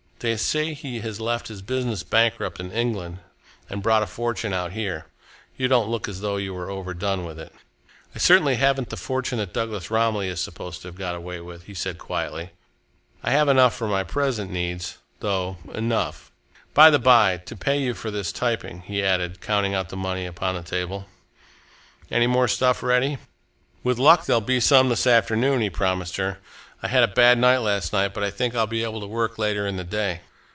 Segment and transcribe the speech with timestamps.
[0.23, 3.17] They say he has left his business bankrupt in England
[3.71, 5.07] and brought a fortune out here.
[5.57, 7.51] You don't look as though you were overdone with it."
[8.13, 11.63] "I certainly haven't the fortune that Douglas Romilly is supposed to have got away with,"
[11.63, 12.51] he said quietly.
[13.23, 16.31] "I have enough money for my present needs, though enough,
[16.75, 20.27] by the by, to pay you for this typing," he added, counting out the money
[20.27, 21.07] upon the table.
[22.11, 23.17] "Any more stuff ready?"
[23.83, 26.37] "With luck there'll be some this afternoon," he promised her.
[26.83, 29.37] "I had a bad night last night, but I think I'll be able to work
[29.37, 30.21] later in the day."